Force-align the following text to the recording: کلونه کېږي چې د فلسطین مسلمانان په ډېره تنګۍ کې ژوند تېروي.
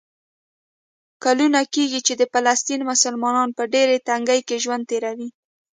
کلونه 1.23 1.59
کېږي 1.73 1.99
چې 2.07 2.13
د 2.19 2.23
فلسطین 2.33 2.81
مسلمانان 2.91 3.49
په 3.57 3.63
ډېره 3.73 3.95
تنګۍ 4.07 4.39
کې 4.47 4.57
ژوند 4.63 4.83
تېروي. 4.89 5.29